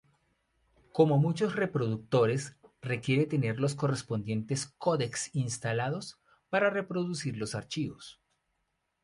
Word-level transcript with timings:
Como 0.93 1.19
muchos 1.19 1.55
reproductores, 1.55 2.57
requiere 2.81 3.27
tener 3.27 3.59
los 3.59 3.75
correspondientes 3.75 4.65
codecs 4.79 5.29
instalados 5.35 6.19
para 6.49 6.71
reproducir 6.71 7.37
los 7.37 7.53
archivos. 7.53 8.19